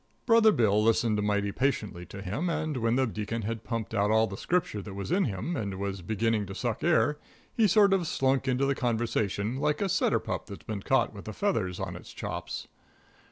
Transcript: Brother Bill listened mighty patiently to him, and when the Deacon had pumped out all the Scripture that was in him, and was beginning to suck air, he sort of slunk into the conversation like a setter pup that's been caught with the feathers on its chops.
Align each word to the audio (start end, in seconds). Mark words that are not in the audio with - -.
Brother 0.25 0.51
Bill 0.51 0.81
listened 0.81 1.21
mighty 1.21 1.51
patiently 1.51 2.07
to 2.07 2.23
him, 2.23 2.49
and 2.49 2.75
when 2.77 2.95
the 2.95 3.05
Deacon 3.05 3.43
had 3.43 3.63
pumped 3.63 3.93
out 3.93 4.09
all 4.09 4.25
the 4.25 4.35
Scripture 4.35 4.81
that 4.81 4.95
was 4.95 5.11
in 5.11 5.25
him, 5.25 5.55
and 5.55 5.77
was 5.79 6.01
beginning 6.01 6.47
to 6.47 6.55
suck 6.55 6.83
air, 6.83 7.19
he 7.53 7.67
sort 7.67 7.93
of 7.93 8.07
slunk 8.07 8.47
into 8.47 8.65
the 8.65 8.73
conversation 8.73 9.57
like 9.57 9.79
a 9.79 9.87
setter 9.87 10.17
pup 10.17 10.47
that's 10.47 10.63
been 10.65 10.81
caught 10.81 11.13
with 11.13 11.25
the 11.25 11.33
feathers 11.33 11.79
on 11.79 11.95
its 11.95 12.13
chops. 12.13 12.67